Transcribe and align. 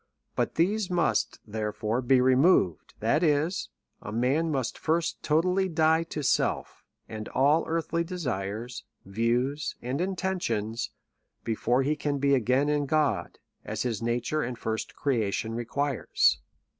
But 0.35 0.55
these 0.55 0.89
must, 0.89 1.39
there 1.45 1.71
* 1.71 1.71
fore, 1.71 2.01
be 2.01 2.19
removed: 2.21 2.95
that 3.01 3.21
is, 3.21 3.69
a 4.01 4.11
man 4.11 4.49
must 4.49 4.75
first 4.75 5.21
totally 5.21 5.69
die 5.69 6.01
to 6.05 6.23
self, 6.23 6.83
and 7.07 7.29
all 7.29 7.65
earthly 7.67 8.03
desires, 8.03 8.83
views, 9.05 9.75
and 9.79 10.01
intentions, 10.01 10.89
be 11.43 11.53
fore 11.53 11.83
he 11.83 11.95
can 11.95 12.17
be 12.17 12.33
again 12.33 12.67
in 12.67 12.87
God, 12.87 13.37
as 13.63 13.83
his 13.83 14.01
nature 14.01 14.41
and 14.41 14.57
first 14.57 14.95
creation 14.95 15.53
requires. 15.53 16.39